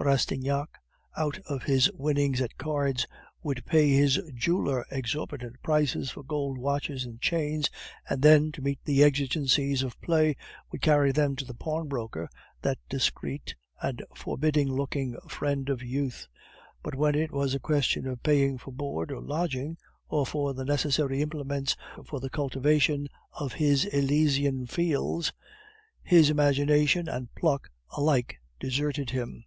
Rastignac, 0.00 0.68
out 1.16 1.38
of 1.46 1.62
his 1.62 1.90
winnings 1.92 2.40
at 2.42 2.58
cards, 2.58 3.06
would 3.42 3.64
pay 3.64 3.88
his 3.90 4.20
jeweler 4.34 4.84
exorbitant 4.90 5.62
prices 5.62 6.10
for 6.10 6.22
gold 6.22 6.58
watches 6.58 7.04
and 7.06 7.20
chains, 7.22 7.70
and 8.10 8.20
then, 8.20 8.50
to 8.52 8.60
meet 8.60 8.80
the 8.84 9.02
exigencies 9.02 9.82
of 9.82 9.98
play, 10.02 10.36
would 10.70 10.82
carry 10.82 11.10
them 11.10 11.36
to 11.36 11.44
the 11.46 11.54
pawnbroker, 11.54 12.28
that 12.60 12.78
discreet 12.90 13.54
and 13.80 14.04
forbidding 14.14 14.68
looking 14.70 15.16
friend 15.28 15.70
of 15.70 15.82
youth; 15.82 16.26
but 16.82 16.96
when 16.96 17.14
it 17.14 17.30
was 17.32 17.54
a 17.54 17.60
question 17.60 18.06
of 18.06 18.22
paying 18.22 18.58
for 18.58 18.72
board 18.72 19.10
or 19.10 19.22
lodging, 19.22 19.78
or 20.08 20.26
for 20.26 20.52
the 20.52 20.64
necessary 20.66 21.22
implements 21.22 21.76
for 22.04 22.20
the 22.20 22.28
cultivation 22.28 23.08
of 23.32 23.54
his 23.54 23.86
Elysian 23.86 24.66
fields, 24.66 25.32
his 26.02 26.28
imagination 26.28 27.08
and 27.08 27.34
pluck 27.36 27.70
alike 27.96 28.38
deserted 28.58 29.10
him. 29.10 29.44